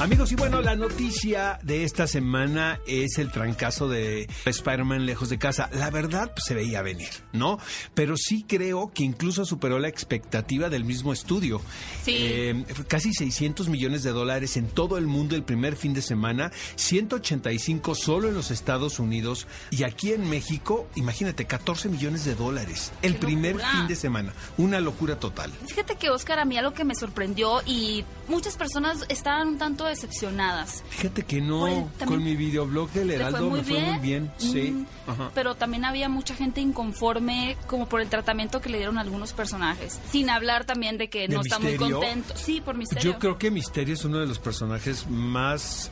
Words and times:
Amigos, 0.00 0.32
y 0.32 0.34
bueno, 0.34 0.62
la 0.62 0.76
noticia 0.76 1.58
de 1.62 1.84
esta 1.84 2.06
semana 2.06 2.80
es 2.86 3.18
el 3.18 3.30
trancazo 3.30 3.86
de 3.86 4.30
Spider-Man 4.46 5.04
lejos 5.04 5.28
de 5.28 5.36
casa. 5.36 5.68
La 5.74 5.90
verdad, 5.90 6.32
pues, 6.32 6.44
se 6.46 6.54
veía 6.54 6.80
venir, 6.80 7.10
¿no? 7.34 7.58
Pero 7.92 8.16
sí 8.16 8.46
creo 8.48 8.92
que 8.94 9.04
incluso 9.04 9.44
superó 9.44 9.78
la 9.78 9.88
expectativa 9.88 10.70
del 10.70 10.84
mismo 10.84 11.12
estudio. 11.12 11.60
Sí. 12.02 12.16
Eh, 12.18 12.64
casi 12.88 13.12
600 13.12 13.68
millones 13.68 14.02
de 14.02 14.12
dólares 14.12 14.56
en 14.56 14.68
todo 14.68 14.96
el 14.96 15.06
mundo 15.06 15.36
el 15.36 15.42
primer 15.42 15.76
fin 15.76 15.92
de 15.92 16.00
semana, 16.00 16.50
185 16.76 17.94
solo 17.94 18.28
en 18.28 18.34
los 18.34 18.50
Estados 18.50 19.00
Unidos 19.00 19.46
y 19.70 19.82
aquí 19.82 20.12
en 20.12 20.30
México, 20.30 20.88
imagínate, 20.94 21.44
14 21.44 21.90
millones 21.90 22.24
de 22.24 22.34
dólares 22.34 22.90
el 23.02 23.14
¡Qué 23.14 23.18
primer 23.18 23.56
fin 23.56 23.86
de 23.86 23.96
semana. 23.96 24.32
Una 24.56 24.80
locura 24.80 25.16
total. 25.20 25.52
Fíjate 25.66 25.96
que 25.96 26.08
Oscar, 26.08 26.38
a 26.38 26.46
mí 26.46 26.56
algo 26.56 26.72
que 26.72 26.84
me 26.84 26.94
sorprendió 26.94 27.60
y 27.66 28.06
muchas 28.28 28.56
personas 28.56 29.04
estaban 29.10 29.46
un 29.48 29.58
tanto 29.58 29.89
decepcionadas. 29.90 30.82
Fíjate 30.88 31.22
que 31.24 31.40
no, 31.40 31.60
Pues, 31.60 31.74
también 31.98 32.08
con 32.08 32.24
mi 32.24 32.36
videoblog 32.36 32.90
del 32.92 33.08
¿Le 33.08 33.14
Heraldo 33.16 33.38
fue 33.38 33.48
muy 33.48 33.58
me 33.58 33.64
fue 33.64 33.80
muy 33.80 33.98
bien, 33.98 34.32
sí. 34.38 34.70
Mm, 34.70 34.86
Ajá. 35.10 35.30
Pero 35.34 35.54
también 35.54 35.84
había 35.84 36.08
mucha 36.08 36.34
gente 36.34 36.60
inconforme 36.60 37.56
como 37.66 37.88
por 37.88 38.00
el 38.00 38.08
tratamiento 38.08 38.60
que 38.60 38.68
le 38.68 38.78
dieron 38.78 38.98
a 38.98 39.02
algunos 39.02 39.32
personajes. 39.32 40.00
Sin 40.10 40.30
hablar 40.30 40.64
también 40.64 40.98
de 40.98 41.08
que 41.10 41.28
¿De 41.28 41.34
no 41.34 41.42
está 41.42 41.58
muy 41.58 41.76
contento. 41.76 42.34
Sí, 42.36 42.60
por 42.60 42.76
misterio. 42.76 43.12
Yo 43.12 43.18
creo 43.18 43.38
que 43.38 43.50
Misterio 43.50 43.94
es 43.94 44.04
uno 44.04 44.18
de 44.18 44.26
los 44.26 44.38
personajes 44.38 45.08
más 45.08 45.90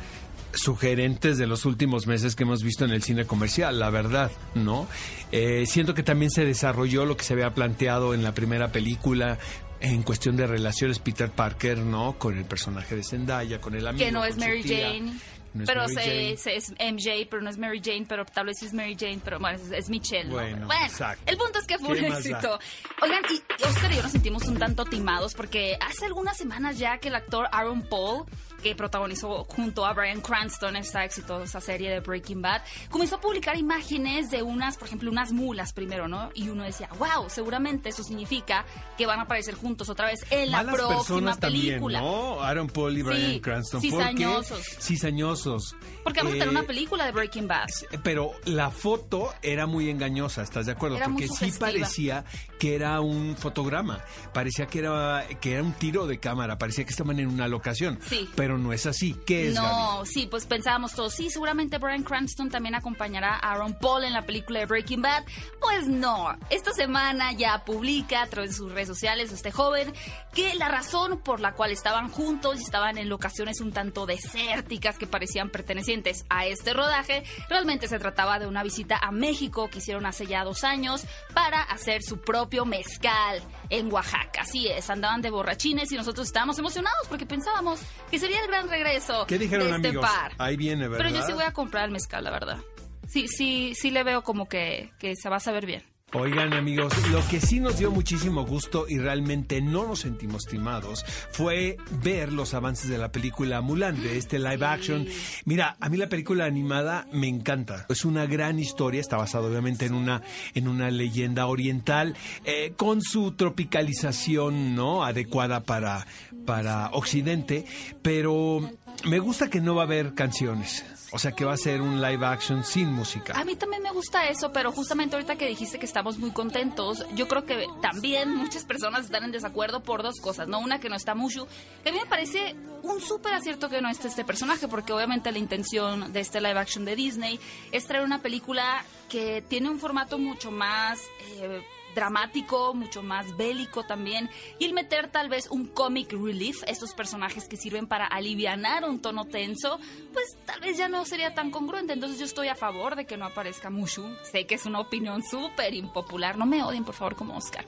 sugerentes 0.54 1.38
de 1.38 1.46
los 1.46 1.64
últimos 1.64 2.06
meses 2.06 2.34
que 2.34 2.42
hemos 2.44 2.62
visto 2.62 2.84
en 2.84 2.90
el 2.90 3.02
cine 3.02 3.26
comercial, 3.26 3.78
la 3.78 3.90
verdad, 3.90 4.30
¿no? 4.54 4.86
Eh, 5.30 5.64
siento 5.66 5.94
que 5.94 6.02
también 6.02 6.30
se 6.30 6.44
desarrolló 6.44 7.04
lo 7.04 7.16
que 7.16 7.24
se 7.24 7.34
había 7.34 7.52
planteado 7.54 8.14
en 8.14 8.22
la 8.22 8.32
primera 8.32 8.72
película 8.72 9.38
en 9.80 10.02
cuestión 10.02 10.36
de 10.36 10.46
relaciones 10.46 10.98
Peter 10.98 11.30
Parker, 11.30 11.78
¿no? 11.78 12.18
Con 12.18 12.36
el 12.36 12.44
personaje 12.44 12.96
de 12.96 13.04
Zendaya, 13.04 13.60
con 13.60 13.74
el 13.74 13.86
amigo. 13.86 14.04
que 14.04 14.12
no 14.12 14.24
es 14.24 14.36
Mary 14.36 14.62
tía. 14.62 14.88
Jane. 14.88 15.12
No 15.54 15.62
es 15.62 15.66
pero 15.66 15.88
Mary 15.88 16.36
se, 16.36 16.56
es 16.56 16.70
MJ, 16.72 17.26
pero 17.30 17.42
no 17.42 17.48
es 17.48 17.56
Mary 17.56 17.80
Jane, 17.82 18.04
pero 18.08 18.24
tal 18.26 18.46
vez 18.46 18.58
sí 18.58 18.66
es 18.66 18.74
Mary 18.74 18.96
Jane, 18.98 19.20
pero 19.24 19.38
bueno, 19.38 19.58
es, 19.58 19.70
es 19.72 19.88
Michelle. 19.88 20.28
¿no? 20.28 20.34
Bueno, 20.34 20.68
exacto. 20.84 21.22
el 21.26 21.36
punto 21.36 21.58
es 21.58 21.66
que 21.66 21.78
fue 21.78 21.98
un 21.98 22.04
éxito. 22.04 22.58
Oigan, 23.02 23.22
y 23.30 23.62
Oscar 23.64 23.92
y 23.92 23.96
yo 23.96 24.02
nos 24.02 24.12
sentimos 24.12 24.44
un 24.44 24.58
tanto 24.58 24.84
timados 24.84 25.34
porque 25.34 25.78
hace 25.80 26.06
algunas 26.06 26.36
semanas 26.36 26.78
ya 26.78 26.98
que 26.98 27.08
el 27.08 27.14
actor 27.14 27.48
Aaron 27.50 27.82
Paul, 27.82 28.26
que 28.62 28.74
protagonizó 28.74 29.44
junto 29.44 29.86
a 29.86 29.92
Brian 29.92 30.20
Cranston 30.20 30.76
esta 30.76 31.04
exitosa 31.04 31.60
serie 31.60 31.90
de 31.90 32.00
Breaking 32.00 32.42
Bad, 32.42 32.62
comenzó 32.90 33.16
a 33.16 33.20
publicar 33.20 33.56
imágenes 33.56 34.30
de 34.30 34.42
unas, 34.42 34.76
por 34.76 34.88
ejemplo, 34.88 35.10
unas 35.10 35.32
mulas 35.32 35.72
primero, 35.72 36.08
¿no? 36.08 36.30
Y 36.34 36.48
uno 36.48 36.64
decía, 36.64 36.88
wow, 36.98 37.28
seguramente 37.28 37.88
eso 37.90 38.02
significa 38.02 38.64
que 38.96 39.06
van 39.06 39.20
a 39.20 39.22
aparecer 39.22 39.54
juntos 39.54 39.88
otra 39.88 40.06
vez 40.06 40.20
en 40.30 40.50
la 40.50 40.58
Malas 40.58 40.74
próxima 40.74 40.96
personas 40.98 41.36
película. 41.38 42.00
también, 42.00 42.14
¿no? 42.20 42.42
Aaron 42.42 42.66
Paul 42.68 42.98
y 42.98 43.02
Brian 43.02 43.30
Sí, 43.32 43.40
Cranston. 43.40 43.80
cizañosos. 43.80 44.58
¿Por 44.58 44.76
qué? 44.76 44.82
Cizañosos. 44.82 45.76
Porque 46.04 46.20
vamos 46.20 46.32
a 46.32 46.38
tener 46.38 46.48
Eh, 46.48 46.50
una 46.50 46.62
película 46.62 47.06
de 47.06 47.12
Breaking 47.12 47.46
Bad. 47.48 47.66
Pero 48.02 48.32
la 48.44 48.70
foto 48.70 49.32
era 49.42 49.66
muy 49.66 49.88
engañosa, 49.90 50.42
¿estás 50.42 50.66
de 50.66 50.72
acuerdo? 50.72 50.96
Era 50.96 51.06
Porque 51.08 51.28
sí 51.28 51.52
parecía 51.58 52.24
que 52.58 52.74
era 52.74 53.00
un 53.00 53.36
fotograma, 53.36 54.00
parecía 54.32 54.66
que 54.66 54.80
era 54.80 55.26
que 55.40 55.52
era 55.54 55.62
un 55.62 55.72
tiro 55.72 56.06
de 56.06 56.18
cámara, 56.18 56.58
parecía 56.58 56.84
que 56.84 56.90
estaban 56.90 57.18
en 57.20 57.28
una 57.28 57.46
locación. 57.48 57.98
Sí. 58.08 58.28
Pero 58.34 58.47
no 58.56 58.72
es 58.72 58.86
así. 58.86 59.14
¿Qué 59.26 59.48
es, 59.48 59.54
No, 59.54 59.62
Gaby? 59.98 60.06
sí, 60.08 60.26
pues 60.26 60.46
pensábamos 60.46 60.94
todos, 60.94 61.12
sí, 61.14 61.28
seguramente 61.28 61.76
Brian 61.78 62.04
Cranston 62.04 62.48
también 62.48 62.74
acompañará 62.76 63.34
a 63.34 63.52
Aaron 63.52 63.74
Paul 63.74 64.04
en 64.04 64.12
la 64.12 64.22
película 64.24 64.60
de 64.60 64.66
Breaking 64.66 65.02
Bad. 65.02 65.24
Pues 65.60 65.88
no, 65.88 66.34
esta 66.48 66.72
semana 66.72 67.32
ya 67.32 67.64
publica 67.64 68.22
a 68.22 68.26
través 68.28 68.50
de 68.52 68.56
sus 68.56 68.72
redes 68.72 68.88
sociales 68.88 69.32
este 69.32 69.50
joven 69.50 69.92
que 70.32 70.54
la 70.54 70.68
razón 70.68 71.20
por 71.22 71.40
la 71.40 71.52
cual 71.54 71.72
estaban 71.72 72.08
juntos 72.10 72.60
y 72.60 72.62
estaban 72.62 72.96
en 72.96 73.08
locaciones 73.08 73.60
un 73.60 73.72
tanto 73.72 74.06
desérticas 74.06 74.96
que 74.98 75.06
parecían 75.06 75.50
pertenecientes 75.50 76.24
a 76.30 76.46
este 76.46 76.72
rodaje, 76.74 77.24
realmente 77.48 77.88
se 77.88 77.98
trataba 77.98 78.38
de 78.38 78.46
una 78.46 78.62
visita 78.62 78.96
a 79.02 79.10
México 79.10 79.68
que 79.68 79.78
hicieron 79.78 80.06
hace 80.06 80.26
ya 80.26 80.44
dos 80.44 80.62
años 80.62 81.04
para 81.34 81.62
hacer 81.62 82.02
su 82.02 82.18
propio 82.20 82.64
mezcal 82.64 83.42
en 83.70 83.92
Oaxaca. 83.92 84.42
Así 84.42 84.68
es, 84.68 84.88
andaban 84.90 85.22
de 85.22 85.30
borrachines 85.30 85.90
y 85.90 85.96
nosotros 85.96 86.26
estábamos 86.28 86.58
emocionados 86.58 87.08
porque 87.08 87.26
pensábamos 87.26 87.80
que 88.10 88.18
sería 88.18 88.37
el 88.42 88.48
gran 88.48 88.68
regreso 88.68 89.26
¿Qué 89.26 89.38
dijeron 89.38 89.68
de 89.68 89.76
este 89.76 89.88
amigos? 89.88 90.06
par. 90.06 90.32
Ahí 90.38 90.56
viene, 90.56 90.88
¿verdad? 90.88 91.04
Pero 91.06 91.16
yo 91.18 91.22
sí 91.26 91.32
voy 91.32 91.44
a 91.44 91.52
comprar 91.52 91.84
el 91.84 91.90
mezcal, 91.90 92.24
la 92.24 92.30
verdad. 92.30 92.58
Sí, 93.06 93.26
sí, 93.28 93.72
sí 93.74 93.90
le 93.90 94.02
veo 94.04 94.22
como 94.22 94.48
que, 94.48 94.92
que 94.98 95.14
se 95.16 95.28
va 95.28 95.36
a 95.36 95.40
saber 95.40 95.64
bien. 95.66 95.82
Oigan 96.14 96.54
amigos, 96.54 96.94
lo 97.08 97.20
que 97.28 97.38
sí 97.38 97.60
nos 97.60 97.78
dio 97.78 97.90
muchísimo 97.90 98.46
gusto 98.46 98.86
y 98.88 98.96
realmente 98.96 99.60
no 99.60 99.86
nos 99.86 100.00
sentimos 100.00 100.46
timados 100.46 101.04
fue 101.32 101.76
ver 102.02 102.32
los 102.32 102.54
avances 102.54 102.88
de 102.88 102.96
la 102.96 103.12
película 103.12 103.60
Mulan, 103.60 104.02
de 104.02 104.16
este 104.16 104.38
live 104.38 104.64
action. 104.64 105.06
Mira, 105.44 105.76
a 105.78 105.90
mí 105.90 105.98
la 105.98 106.08
película 106.08 106.46
animada 106.46 107.06
me 107.12 107.28
encanta. 107.28 107.84
Es 107.90 108.06
una 108.06 108.24
gran 108.24 108.58
historia, 108.58 109.02
está 109.02 109.18
basada 109.18 109.48
obviamente 109.48 109.84
en 109.84 109.92
una, 109.92 110.22
en 110.54 110.68
una 110.68 110.90
leyenda 110.90 111.46
oriental, 111.46 112.16
eh, 112.46 112.72
con 112.74 113.02
su 113.02 113.32
tropicalización 113.32 114.74
no 114.74 115.04
adecuada 115.04 115.62
para, 115.64 116.06
para 116.46 116.88
Occidente, 116.92 117.66
pero 118.00 118.60
me 119.04 119.18
gusta 119.18 119.50
que 119.50 119.60
no 119.60 119.74
va 119.74 119.82
a 119.82 119.86
haber 119.86 120.14
canciones. 120.14 120.86
O 121.10 121.18
sea 121.18 121.32
que 121.32 121.44
va 121.44 121.54
a 121.54 121.56
ser 121.56 121.80
un 121.80 122.02
live 122.02 122.26
action 122.26 122.64
sin 122.64 122.92
música. 122.92 123.32
A 123.38 123.44
mí 123.44 123.56
también 123.56 123.82
me 123.82 123.90
gusta 123.90 124.28
eso, 124.28 124.52
pero 124.52 124.72
justamente 124.72 125.16
ahorita 125.16 125.36
que 125.36 125.46
dijiste 125.46 125.78
que 125.78 125.86
estamos 125.86 126.18
muy 126.18 126.32
contentos, 126.32 127.06
yo 127.14 127.28
creo 127.28 127.46
que 127.46 127.66
también 127.80 128.34
muchas 128.34 128.64
personas 128.64 129.06
están 129.06 129.24
en 129.24 129.32
desacuerdo 129.32 129.82
por 129.82 130.02
dos 130.02 130.20
cosas, 130.20 130.48
¿no? 130.48 130.58
Una 130.58 130.80
que 130.80 130.90
no 130.90 130.96
está 130.96 131.14
Mushu, 131.14 131.44
a 131.44 131.90
mí 131.90 131.98
me 131.98 132.06
parece 132.06 132.54
un 132.82 133.00
súper 133.00 133.32
acierto 133.32 133.70
que 133.70 133.80
no 133.80 133.88
esté 133.88 134.08
este 134.08 134.24
personaje, 134.24 134.68
porque 134.68 134.92
obviamente 134.92 135.32
la 135.32 135.38
intención 135.38 136.12
de 136.12 136.20
este 136.20 136.40
live 136.40 136.58
action 136.58 136.84
de 136.84 136.94
Disney 136.94 137.40
es 137.72 137.86
traer 137.86 138.04
una 138.04 138.20
película 138.20 138.84
que 139.08 139.42
tiene 139.48 139.70
un 139.70 139.78
formato 139.78 140.18
mucho 140.18 140.50
más... 140.50 141.00
eh, 141.40 141.62
dramático, 141.98 142.74
mucho 142.74 143.02
más 143.02 143.36
bélico 143.36 143.82
también, 143.82 144.30
y 144.60 144.66
el 144.66 144.72
meter 144.72 145.10
tal 145.10 145.28
vez 145.28 145.50
un 145.50 145.66
comic 145.66 146.12
relief, 146.12 146.62
estos 146.68 146.94
personajes 146.94 147.48
que 147.48 147.56
sirven 147.56 147.88
para 147.88 148.06
alivianar 148.06 148.84
un 148.84 149.00
tono 149.00 149.24
tenso, 149.24 149.80
pues 150.12 150.36
tal 150.46 150.60
vez 150.60 150.78
ya 150.78 150.88
no 150.88 151.04
sería 151.04 151.34
tan 151.34 151.50
congruente. 151.50 151.92
Entonces 151.92 152.20
yo 152.20 152.24
estoy 152.24 152.48
a 152.48 152.54
favor 152.54 152.94
de 152.94 153.04
que 153.04 153.16
no 153.16 153.26
aparezca 153.26 153.68
Mushu. 153.68 154.04
Sé 154.30 154.46
que 154.46 154.54
es 154.54 154.64
una 154.64 154.78
opinión 154.78 155.24
súper 155.24 155.74
impopular, 155.74 156.38
no 156.38 156.46
me 156.46 156.62
odien 156.62 156.84
por 156.84 156.94
favor 156.94 157.16
como 157.16 157.36
Oscar. 157.36 157.66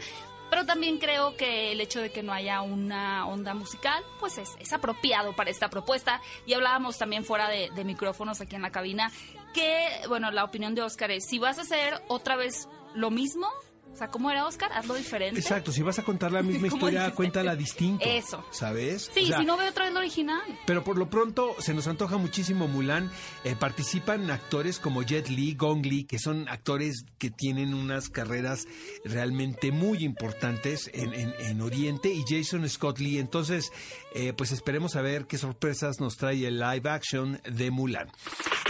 Pero 0.48 0.66
también 0.66 0.98
creo 0.98 1.36
que 1.36 1.72
el 1.72 1.80
hecho 1.80 2.00
de 2.00 2.10
que 2.10 2.22
no 2.22 2.32
haya 2.32 2.60
una 2.62 3.26
onda 3.26 3.54
musical, 3.54 4.02
pues 4.18 4.38
es, 4.38 4.50
es 4.58 4.72
apropiado 4.72 5.34
para 5.34 5.50
esta 5.50 5.70
propuesta. 5.70 6.20
Y 6.46 6.54
hablábamos 6.54 6.98
también 6.98 7.24
fuera 7.24 7.48
de, 7.48 7.70
de 7.70 7.84
micrófonos 7.84 8.40
aquí 8.40 8.56
en 8.56 8.62
la 8.62 8.70
cabina, 8.70 9.12
que, 9.54 9.88
bueno, 10.08 10.30
la 10.30 10.44
opinión 10.44 10.74
de 10.74 10.82
Oscar 10.82 11.10
es, 11.10 11.26
si 11.28 11.38
vas 11.38 11.58
a 11.58 11.62
hacer 11.62 12.02
otra 12.08 12.36
vez 12.36 12.68
lo 12.94 13.10
mismo, 13.10 13.48
o 13.92 13.96
sea, 13.96 14.08
¿cómo 14.08 14.30
era 14.30 14.46
Oscar? 14.46 14.70
Hazlo 14.72 14.94
diferente. 14.94 15.38
Exacto, 15.38 15.72
si 15.72 15.82
vas 15.82 15.98
a 15.98 16.04
contar 16.04 16.32
la 16.32 16.42
misma 16.44 16.68
¿Cómo 16.68 16.88
historia, 16.88 17.10
cuéntala 17.14 17.56
distinto. 17.56 18.04
Eso. 18.06 18.44
¿Sabes? 18.50 19.10
Sí, 19.12 19.24
O 19.24 19.26
sea, 19.26 19.38
si 19.40 19.44
no 19.44 19.56
veo 19.56 19.68
otra 19.70 19.84
vez 19.84 19.92
lo 19.92 20.00
original. 20.00 20.40
Pero 20.66 20.82
por 20.84 20.96
lo 20.96 21.10
pronto 21.10 21.54
se 21.58 21.74
nos 21.74 21.86
antoja 21.86 22.16
muchísimo 22.16 22.68
Mulan. 22.68 23.10
Eh, 23.44 23.56
participan 23.58 24.30
actores 24.30 24.78
como 24.78 25.02
Jet 25.02 25.28
Li, 25.28 25.54
Gong 25.54 25.84
Li, 25.84 26.04
que 26.04 26.18
son 26.18 26.48
actores 26.48 27.04
que 27.18 27.30
tienen 27.30 27.74
unas 27.74 28.08
carreras 28.08 28.66
realmente 29.04 29.72
muy 29.72 30.04
importantes 30.04 30.90
en, 30.94 31.12
en- 31.12 31.34
en 31.38 31.60
Oriente, 31.60 32.10
y 32.12 32.24
Jason 32.28 32.68
Scott 32.68 32.98
Lee. 32.98 33.18
Entonces, 33.18 33.72
eh, 34.14 34.32
pues 34.32 34.52
esperemos 34.52 34.96
a 34.96 35.02
ver 35.02 35.26
qué 35.26 35.36
sorpresas 35.38 36.00
nos 36.00 36.16
trae 36.16 36.46
el 36.46 36.58
live 36.58 36.88
action 36.88 37.40
de 37.44 37.70
Mulan. 37.70 38.08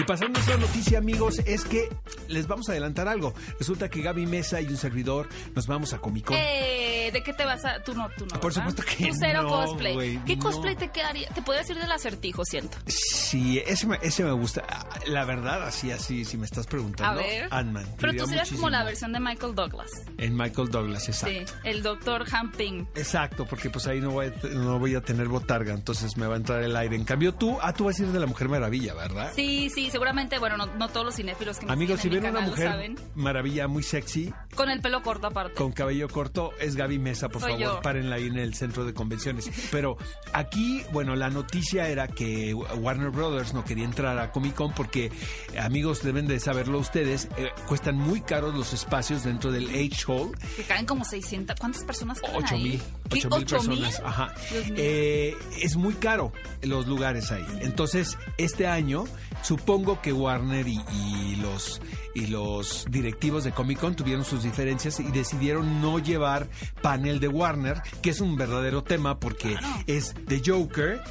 Y 0.01 0.05
pasando 0.05 0.39
a 0.41 0.43
otra 0.43 0.57
noticia, 0.57 0.97
amigos, 0.99 1.41
es 1.45 1.65
que 1.65 1.91
les 2.29 2.47
vamos 2.47 2.69
a 2.71 2.73
adelantar 2.73 3.07
algo. 3.07 3.35
Resulta 3.59 3.91
que 3.91 4.01
Gaby 4.01 4.25
Mesa 4.25 4.59
y 4.63 4.67
un 4.67 4.79
servidor 4.79 5.29
nos 5.55 5.67
vamos 5.67 5.93
a 5.93 5.99
Comic 5.99 6.25
Con. 6.25 6.39
Eh, 6.39 7.11
¿De 7.13 7.23
qué 7.23 7.35
te 7.35 7.45
vas 7.45 7.63
a...? 7.67 7.83
Tú 7.83 7.93
no, 7.93 8.09
tú 8.17 8.25
no, 8.25 8.41
Por 8.41 8.55
¿verdad? 8.55 8.71
supuesto 8.71 8.97
que 8.97 9.09
Tú 9.09 9.17
cero 9.19 9.43
no, 9.43 9.49
cosplay. 9.49 10.19
¿Qué 10.25 10.37
no. 10.37 10.43
cosplay 10.43 10.77
te 10.77 10.89
quedaría? 10.89 11.29
Te 11.29 11.43
podrías 11.43 11.69
ir 11.69 11.77
del 11.77 11.93
acertijo, 11.93 12.45
siento. 12.47 12.79
Sí, 12.87 13.59
ese 13.67 13.87
me, 13.87 13.99
ese 14.01 14.25
me 14.25 14.33
gusta. 14.33 14.65
La 15.07 15.27
verdad, 15.27 15.65
así, 15.65 15.91
así, 15.91 16.25
si 16.25 16.39
me 16.39 16.47
estás 16.47 16.67
preguntando. 16.67 17.21
A 17.21 17.23
ver. 17.23 17.49
Ant-Man. 17.51 17.85
Pero 17.99 18.15
tú 18.15 18.27
serías 18.27 18.51
como 18.51 18.71
la 18.71 18.85
versión 18.85 19.13
de 19.13 19.21
Michael 19.21 19.55
Douglas. 19.55 19.91
En 20.17 20.35
Michael 20.35 20.69
Douglas, 20.71 21.09
exacto. 21.09 21.53
Sí, 21.53 21.59
el 21.65 21.83
doctor 21.83 22.25
Hamping. 22.33 22.89
Exacto, 22.95 23.45
porque 23.45 23.69
pues 23.69 23.87
ahí 23.87 24.01
no 24.01 24.13
voy, 24.13 24.29
a, 24.29 24.49
no 24.55 24.79
voy 24.79 24.95
a 24.95 25.03
tener 25.03 25.29
botarga, 25.29 25.75
entonces 25.75 26.17
me 26.17 26.27
va 26.27 26.35
a 26.35 26.39
entrar 26.39 26.63
el 26.63 26.75
aire. 26.75 26.97
En 26.97 27.05
cambio 27.05 27.35
tú, 27.35 27.59
ah, 27.61 27.75
tú 27.75 27.85
vas 27.85 27.99
a 27.99 28.03
ir 28.03 28.09
de 28.09 28.19
la 28.21 28.27
Mujer 28.27 28.49
Maravilla, 28.49 28.95
¿verdad? 28.95 29.33
Sí, 29.35 29.69
sí, 29.75 29.90
seguramente, 29.91 30.39
bueno, 30.39 30.57
no, 30.57 30.67
no 30.67 30.89
todos 30.89 31.07
los 31.07 31.15
cinéfilos 31.17 31.59
que 31.59 31.67
me 31.67 31.73
Amigos, 31.73 32.01
si 32.01 32.09
ven 32.09 32.25
una 32.27 32.41
mujer 32.41 32.69
saben. 32.69 32.97
maravilla 33.15 33.69
muy 33.69 33.83
sexy, 33.83 34.33
Con 34.55 34.69
el 34.69 34.81
pelo 34.81 35.03
corto 35.03 35.29
aparte. 35.29 35.55
con 35.55 35.73
cabello 35.73 36.09
corto 36.09 36.51
es 36.61 36.77
Gaby 36.77 36.99
Mesa, 36.99 37.29
por 37.29 37.41
Soy 37.41 37.53
favor, 37.53 37.67
yo. 37.77 37.81
párenla 37.83 38.17
ahí 38.17 38.27
en 38.27 38.37
el 38.39 38.55
centro 38.55 38.85
de 38.85 38.93
convenciones. 38.93 39.51
Pero 39.71 39.97
aquí, 40.33 40.83
bueno, 40.93 41.15
la 41.17 41.31
noticia 41.31 41.89
era 41.89 42.09
que 42.09 42.53
Warner 42.55 43.11
Brothers 43.11 43.55
no 43.55 43.65
quería 43.65 43.85
entrar 43.85 44.19
a 44.19 44.33
Comic 44.33 44.55
Con 44.55 44.73
porque, 44.75 45.11
amigos, 45.59 46.03
deben 46.03 46.27
de 46.27 46.41
saberlo 46.41 46.79
ustedes, 46.79 47.29
eh, 47.37 47.51
cuestan 47.69 47.97
muy 47.97 48.21
caros 48.21 48.55
los 48.55 48.73
espacios 48.73 49.23
dentro 49.25 49.53
del 49.53 49.69
H 49.71 50.05
Hall. 50.09 50.33
Que 50.57 50.63
caen 50.65 50.85
como 50.87 51.05
600. 51.05 51.57
¿Cuántas 51.59 51.85
personas 51.85 52.21
caben 52.21 52.37
8 52.45 52.55
ahí? 52.55 52.63
mil, 52.63 52.83
¿Qué? 53.09 53.19
8 53.19 53.29
mil 53.31 53.39
¿Ocho 53.45 53.63
mil? 53.63 53.81
personas. 53.83 54.01
Ajá. 54.05 54.35
Eh, 54.77 55.37
es 55.63 55.77
muy 55.77 55.95
caro 55.95 56.33
los 56.63 56.87
lugares 56.87 57.31
ahí. 57.33 57.45
Entonces, 57.61 58.19
este 58.37 58.67
año, 58.67 59.05
supongo 59.43 60.01
que 60.03 60.13
Warner 60.13 60.67
y, 60.69 60.81
y 60.93 61.37
los 61.37 61.81
y 62.13 62.27
los 62.27 62.87
directivos 62.91 63.45
de 63.45 63.53
Comic 63.53 63.79
Con 63.79 63.95
tuvieron 63.95 64.25
sus 64.25 64.40
diferencias 64.43 65.01
y 65.01 65.11
decidieron 65.11 65.81
no 65.81 65.99
llevar 65.99 66.49
panel 66.83 67.21
de 67.21 67.29
Warner, 67.29 67.83
que 68.03 68.11
es 68.11 68.21
un 68.21 68.37
verdadero 68.37 68.83
tema 68.83 69.19
porque 69.19 69.57
es 69.87 70.15
The 70.27 70.43
Joker. 70.45 71.03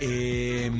Eh, 0.00 0.70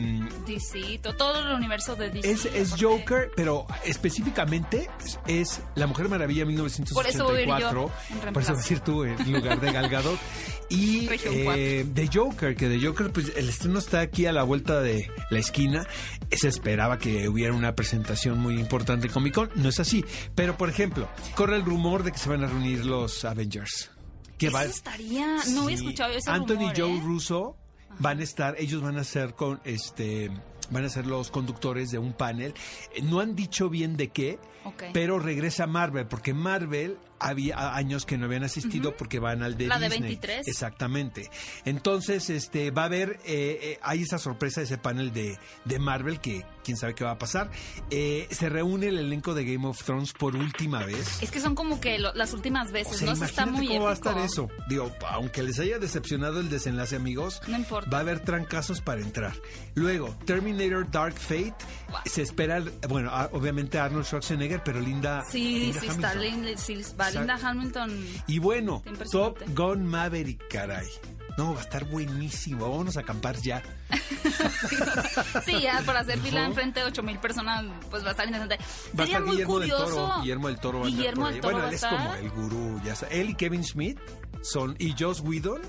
DC, 0.47 0.99
to- 1.03 1.15
todo 1.17 1.38
el 1.41 1.55
universo 1.55 1.97
de 1.97 2.11
DC. 2.11 2.59
es. 2.59 2.75
Joker, 2.79 3.31
pero 3.35 3.67
específicamente 3.85 4.88
es, 5.05 5.19
es 5.26 5.61
La 5.75 5.87
Mujer 5.87 6.09
Maravilla 6.09 6.44
Por 6.44 7.06
eso 7.06 7.25
voy 7.25 7.43
a 7.43 7.47
1984. 7.47 7.91
decir 8.56 8.81
tú 8.81 9.05
en 9.05 9.32
lugar 9.32 9.61
de 9.61 9.73
Gal 9.73 9.88
Gadot. 9.88 10.19
Y 10.70 11.09
eh, 11.25 11.87
The 11.94 12.09
Joker, 12.12 12.55
que 12.55 12.69
The 12.69 12.85
Joker, 12.87 13.11
pues 13.11 13.32
el 13.37 13.49
estreno 13.49 13.79
está 13.79 14.00
aquí 14.00 14.26
a 14.26 14.32
la 14.32 14.43
vuelta 14.43 14.81
de 14.81 15.11
la 15.31 15.38
esquina. 15.38 15.87
Se 16.31 16.49
esperaba 16.49 16.99
que 16.99 17.29
hubiera 17.29 17.55
una 17.55 17.75
presentación 17.75 18.38
muy 18.38 18.59
importante 18.61 19.09
Comic 19.09 19.35
Con. 19.35 19.50
No 19.55 19.69
es 19.71 19.81
así. 19.81 20.05
Pero, 20.35 20.56
por 20.56 20.69
ejemplo, 20.69 21.09
corre 21.35 21.56
el 21.56 21.64
rumor 21.64 22.03
de 22.03 22.12
que 22.12 22.19
se 22.19 22.29
van 22.29 22.44
a 22.44 22.47
reunir 22.49 22.85
los 22.85 23.25
Avengers. 23.25 23.91
Que 24.37 24.49
Eso 24.49 24.56
va- 24.56 24.64
estaría. 24.64 25.37
No 25.50 25.62
había 25.62 25.76
escuchado 25.76 26.12
ese 26.12 26.31
Anthony 26.31 26.55
rumor, 26.71 26.75
Joe 26.79 26.97
¿eh? 26.97 27.00
Russo 27.03 27.56
van 27.99 28.20
a 28.20 28.23
estar, 28.23 28.55
ellos 28.58 28.82
van 28.82 28.99
a 28.99 29.05
ser 29.05 29.35
con 29.35 29.61
este 29.64 30.31
van 30.70 30.85
a 30.85 30.88
ser 30.90 31.06
los 31.06 31.31
conductores 31.31 31.90
de 31.90 31.99
un 31.99 32.12
panel. 32.12 32.52
Eh, 32.94 33.02
No 33.02 33.20
han 33.20 33.35
dicho 33.35 33.70
bien 33.70 33.96
de 33.96 34.08
qué, 34.08 34.38
pero 34.93 35.19
regresa 35.19 35.67
Marvel, 35.67 36.06
porque 36.06 36.35
Marvel 36.35 36.99
había 37.20 37.75
años 37.75 38.06
que 38.06 38.17
no 38.19 38.26
habían 38.26 38.44
asistido 38.44 38.97
porque 38.97 39.19
van 39.19 39.43
al 39.43 39.56
de 39.56 39.67
La 39.67 39.79
de 39.79 39.88
Disney. 39.88 40.11
23. 40.17 40.49
Exactamente. 40.49 41.31
Entonces, 41.65 42.31
este 42.31 42.70
va 42.70 42.82
a 42.82 42.87
haber, 42.87 43.19
eh, 43.25 43.59
eh, 43.62 43.79
hay 43.82 44.03
esa 44.03 44.19
sorpresa, 44.19 44.62
ese 44.62 44.79
panel 44.79 45.12
de, 45.12 45.38
de 45.65 45.79
Marvel 45.79 46.20
que 46.20 46.44
quién 46.65 46.76
sabe 46.76 46.94
qué 46.94 47.05
va 47.05 47.12
a 47.12 47.19
pasar. 47.19 47.50
Eh, 47.91 48.26
se 48.31 48.49
reúne 48.49 48.88
el 48.88 48.99
elenco 48.99 49.35
de 49.35 49.44
Game 49.44 49.67
of 49.67 49.82
Thrones 49.82 50.12
por 50.12 50.37
última 50.37 50.85
vez. 50.85 51.23
Es 51.23 51.31
que 51.31 51.41
son 51.41 51.55
como 51.55 51.81
que 51.81 51.99
lo- 51.99 52.12
las 52.15 52.32
últimas 52.32 52.69
O 52.69 52.73
veces, 52.73 52.99
sea, 52.99 53.09
¿no? 53.09 53.17
Se 53.17 53.25
está 53.25 53.47
muy 53.47 53.67
cómo 53.69 53.85
va 53.85 53.91
a 53.91 53.94
estar 53.94 54.19
eso. 54.19 54.49
Digo, 54.69 54.91
aunque 55.11 55.43
les 55.43 55.59
haya 55.59 55.79
decepcionado 55.79 56.41
el 56.41 56.49
desenlace, 56.50 56.97
amigos, 56.97 57.41
No 57.47 57.56
importa. 57.56 57.88
va 57.91 57.99
a 57.99 58.00
haber 58.03 58.21
trancazos 58.21 58.81
para 58.81 59.00
entrar. 59.00 59.35
Luego, 59.75 60.14
Terminator 60.25 60.91
Dark 60.91 61.14
Fate. 61.19 61.55
Wow. 61.91 62.00
Se 62.06 62.23
espera, 62.23 62.62
bueno, 62.88 63.11
obviamente 63.32 63.79
Arnold 63.79 64.05
Schwarzenegger, 64.05 64.62
pero 64.62 64.81
Linda. 64.81 65.25
Sí, 65.31 65.61
Linda 65.61 65.81
sí, 65.81 65.87
está 65.87 66.11
Hamilton. 66.11 66.43
Linda, 66.44 66.61
sí, 66.61 66.82
va 67.00 67.07
Linda 67.10 67.38
Hamilton. 67.43 68.06
Y 68.26 68.38
bueno, 68.38 68.82
Top. 69.10 69.38
Gun 69.55 69.87
Maverick, 69.87 70.49
caray. 70.49 70.87
No, 71.37 71.55
va 71.55 71.60
a 71.60 71.62
estar 71.62 71.84
buenísimo. 71.84 72.69
Vámonos 72.69 72.96
a 72.96 73.00
acampar 73.00 73.37
ya. 73.37 73.62
Sí, 75.44 75.61
ya 75.61 75.82
por 75.85 75.96
hacer 75.96 76.19
fila 76.19 76.44
enfrente 76.44 76.81
de 76.81 76.87
8 76.87 77.02
mil 77.02 77.19
personas, 77.19 77.64
pues 77.90 78.02
va 78.05 78.08
a 78.08 78.11
estar 78.12 78.26
interesante. 78.26 78.58
Va 78.99 79.05
Sería 79.05 79.20
muy 79.20 79.31
Guillermo 79.32 79.55
curioso. 79.55 79.85
del 79.85 79.94
Toro. 79.94 80.20
Guillermo 80.20 80.49
del 80.49 80.61
Toro 80.61 80.82
Guillermo 80.85 81.29
del 81.29 81.40
Toro 81.40 81.52
Bueno, 81.55 81.69
él 81.69 81.75
es 81.75 81.85
como 81.85 82.14
el 82.14 82.31
gurú, 82.31 82.81
ya. 82.85 82.94
Él 83.11 83.31
y 83.31 83.35
Kevin 83.35 83.64
Smith 83.64 83.99
son, 84.43 84.76
y 84.79 84.94
Joss 84.99 85.20
Whedon 85.20 85.61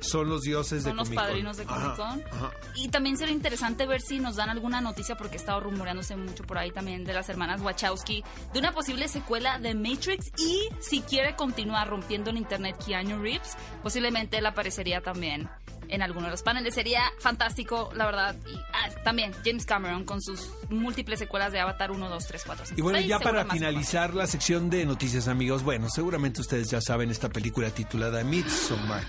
son 0.00 0.28
los 0.28 0.42
dioses 0.42 0.82
Son 0.82 0.92
de 0.92 0.96
los 0.96 1.08
Comic 1.08 1.18
Con. 1.18 1.28
padrinos 1.28 1.56
de 1.56 1.64
Comic 1.64 1.96
Con. 1.96 2.06
Ajá, 2.06 2.20
ajá. 2.32 2.50
Y 2.74 2.88
también 2.88 3.16
sería 3.16 3.32
interesante 3.34 3.86
ver 3.86 4.02
si 4.02 4.20
nos 4.20 4.36
dan 4.36 4.50
alguna 4.50 4.80
noticia, 4.82 5.16
porque 5.16 5.34
he 5.36 5.38
estado 5.38 5.60
rumoreándose 5.60 6.14
mucho 6.16 6.44
por 6.44 6.58
ahí 6.58 6.70
también 6.70 7.04
de 7.04 7.14
las 7.14 7.28
hermanas 7.30 7.62
Wachowski, 7.62 8.22
de 8.52 8.58
una 8.58 8.72
posible 8.72 9.08
secuela 9.08 9.58
de 9.58 9.74
Matrix 9.74 10.30
y 10.38 10.68
si 10.80 11.00
quiere 11.00 11.34
continuar 11.36 11.88
rompiendo 11.88 12.30
en 12.30 12.36
internet 12.36 12.76
Keanu 12.84 13.18
Reeves, 13.22 13.56
posiblemente 13.82 14.36
él 14.38 14.46
aparecería 14.46 15.00
también 15.00 15.48
en 15.94 16.02
alguno 16.02 16.26
de 16.26 16.32
los 16.32 16.42
paneles. 16.42 16.74
Sería 16.74 17.02
fantástico, 17.18 17.90
la 17.94 18.06
verdad. 18.06 18.36
Y 18.46 18.56
ah, 18.72 18.90
también 19.04 19.32
James 19.44 19.64
Cameron 19.66 20.04
con 20.04 20.20
sus 20.22 20.50
múltiples 20.68 21.18
secuelas 21.18 21.52
de 21.52 21.60
Avatar 21.60 21.90
1, 21.90 22.08
2, 22.08 22.26
3, 22.26 22.42
4, 22.46 22.66
5. 22.66 22.78
Y 22.78 22.82
bueno, 22.82 22.98
6, 22.98 23.08
ya 23.08 23.18
para 23.20 23.44
más 23.44 23.52
finalizar 23.52 24.14
la 24.14 24.26
sección 24.26 24.70
de 24.70 24.84
noticias, 24.86 25.28
amigos, 25.28 25.62
bueno, 25.62 25.88
seguramente 25.88 26.40
ustedes 26.40 26.70
ya 26.70 26.80
saben 26.80 27.10
esta 27.10 27.28
película 27.28 27.70
titulada 27.70 28.22
Midsommar, 28.24 29.04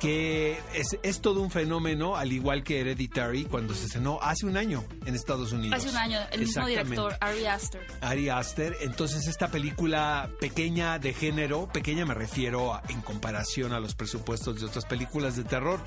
que 0.00 0.58
es, 0.74 0.96
es 1.02 1.20
todo 1.20 1.40
un 1.40 1.50
fenómeno, 1.50 2.16
al 2.16 2.32
igual 2.32 2.62
que 2.64 2.80
Hereditary, 2.80 3.44
cuando 3.44 3.74
se 3.74 3.86
estrenó 3.86 4.18
hace 4.22 4.46
un 4.46 4.56
año 4.56 4.84
en 5.06 5.14
Estados 5.14 5.52
Unidos. 5.52 5.78
Hace 5.78 5.90
un 5.90 5.96
año, 5.96 6.18
el 6.32 6.40
mismo 6.40 6.66
director, 6.66 7.16
Ari 7.20 7.46
Aster. 7.46 7.80
Ari 8.00 8.28
Aster. 8.28 8.76
Entonces, 8.80 9.26
esta 9.26 9.48
película 9.48 10.30
pequeña 10.40 10.98
de 10.98 11.12
género, 11.12 11.68
pequeña 11.72 12.04
me 12.06 12.14
refiero 12.14 12.74
a- 12.74 12.82
en 12.88 13.00
comparación 13.02 13.72
a 13.72 13.80
los 13.80 13.94
presupuestos 13.94 14.60
de 14.60 14.66
otras 14.66 14.84
películas 14.84 15.36
de 15.36 15.44
terror, 15.44 15.80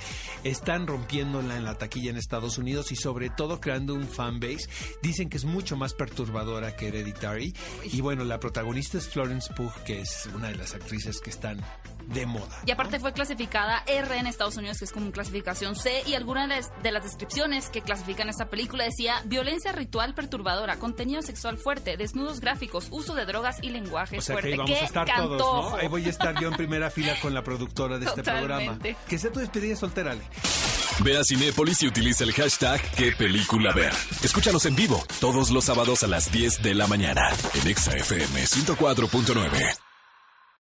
están 0.44 0.88
rompiéndola 0.88 1.58
en 1.58 1.64
la 1.64 1.78
taquilla 1.78 2.10
en 2.10 2.18
Estados 2.18 2.58
Unidos 2.58 2.92
y 2.92 2.96
sobre 2.96 3.30
todo 3.30 3.60
creando 3.60 3.94
un 3.94 4.08
fanbase. 4.08 4.70
Dicen 5.02 5.30
que 5.30 5.38
es 5.38 5.46
mucho 5.46 5.76
más 5.76 5.94
perturbadora 5.94 6.76
que 6.76 6.88
Hereditary. 6.88 7.54
Y 7.86 8.02
bueno, 8.02 8.24
la 8.24 8.40
protagonista 8.40 8.98
es 8.98 9.08
Florence 9.08 9.54
Pugh, 9.54 9.74
que 9.86 10.02
es 10.02 10.30
una 10.36 10.50
de 10.50 10.56
las 10.56 10.74
actrices 10.74 11.20
que 11.20 11.30
están 11.30 11.62
de 12.08 12.26
moda. 12.26 12.62
Y 12.66 12.72
aparte 12.72 13.00
fue 13.00 13.14
clasificada 13.14 13.84
R 13.88 14.18
en 14.18 14.28
Estados 14.28 14.58
Unidos, 14.58 14.80
que 14.80 14.86
es 14.86 14.92
como 14.92 15.12
clasificación 15.12 15.76
C, 15.76 16.04
y 16.06 16.14
algunas 16.16 16.48
de 16.50 16.56
las, 16.56 16.84
de 16.84 16.92
las 16.92 17.04
descripciones 17.04 17.70
que 17.70 17.82
clasifican 17.82 18.30
esta 18.30 18.50
película 18.50 18.84
decía 18.86 19.22
violencia 19.26 19.72
ritual 19.72 20.14
perturbadora, 20.14 20.78
contenido 20.78 21.22
sexual 21.22 21.58
fuerte, 21.58 21.98
desnudos 21.98 22.40
gráficos, 22.40 22.88
uso 22.92 23.14
de 23.16 23.26
drogas 23.26 23.58
y 23.62 23.70
lenguaje 23.70 24.18
O 24.18 24.22
sea 24.22 24.36
que 24.38 24.42
fuerte. 24.42 24.52
ahí 24.54 24.58
vamos 24.58 24.72
¡Qué 24.78 24.84
a 24.84 24.86
estar 24.88 25.08
cantojo! 25.08 25.38
todos, 25.38 25.72
¿no? 25.72 25.78
Ahí 25.78 25.88
voy 25.88 26.06
a 26.06 26.10
estar 26.10 26.40
yo 26.42 26.48
en 26.50 26.56
primera 26.56 26.90
fila 26.90 27.20
con 27.22 27.34
la 27.34 27.44
productora 27.44 27.98
de 28.00 28.06
este 28.06 28.24
programa. 28.24 28.78
Que 29.08 29.18
sea 29.20 29.32
tu 29.32 29.40
despedida 29.40 29.76
soltera, 29.76 30.12
Ale. 30.12 30.22
Ve 31.04 31.18
a 31.18 31.24
Cinépolis 31.24 31.84
y 31.84 31.88
utiliza 31.88 32.24
el 32.24 32.34
hashtag 32.34 32.82
qué 32.96 33.12
película 33.12 33.72
ver. 33.74 33.94
Escúchanos 34.24 34.66
en 34.66 34.76
vivo 34.76 35.04
todos 35.20 35.52
los 35.52 35.66
sábados 35.66 36.02
a 36.04 36.08
las 36.08 36.32
10 36.32 36.64
de 36.64 36.74
la 36.74 36.88
mañana 36.88 37.30
en 37.62 37.68
Exa 37.68 37.92
FM 37.92 38.44
104.9. 38.46 39.87